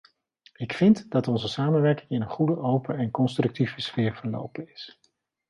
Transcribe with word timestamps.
Ik 0.53 0.73
vind 0.73 1.11
dat 1.11 1.27
onze 1.27 1.47
samenwerking 1.47 2.09
in 2.09 2.21
een 2.21 2.29
goede, 2.29 2.57
open 2.57 2.97
en 2.97 3.11
constructieve 3.11 3.81
sfeer 3.81 4.15
verlopen 4.15 4.69
is. 4.71 4.99